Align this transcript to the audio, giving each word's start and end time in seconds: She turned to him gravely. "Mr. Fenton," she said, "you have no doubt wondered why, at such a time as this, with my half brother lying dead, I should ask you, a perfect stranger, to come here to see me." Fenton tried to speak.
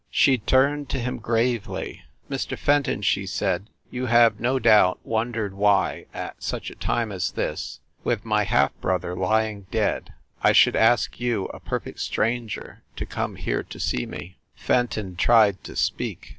She 0.09 0.39
turned 0.39 0.89
to 0.89 0.99
him 0.99 1.17
gravely. 1.19 2.01
"Mr. 2.27 2.57
Fenton," 2.57 3.03
she 3.03 3.27
said, 3.27 3.69
"you 3.91 4.07
have 4.07 4.39
no 4.39 4.57
doubt 4.57 4.97
wondered 5.03 5.53
why, 5.53 6.07
at 6.11 6.41
such 6.41 6.71
a 6.71 6.75
time 6.75 7.11
as 7.11 7.33
this, 7.33 7.81
with 8.03 8.25
my 8.25 8.43
half 8.45 8.71
brother 8.81 9.15
lying 9.15 9.67
dead, 9.69 10.11
I 10.41 10.53
should 10.53 10.75
ask 10.75 11.19
you, 11.19 11.45
a 11.53 11.59
perfect 11.59 11.99
stranger, 11.99 12.81
to 12.95 13.05
come 13.05 13.35
here 13.35 13.61
to 13.61 13.79
see 13.79 14.07
me." 14.07 14.37
Fenton 14.55 15.17
tried 15.17 15.63
to 15.65 15.75
speak. 15.75 16.29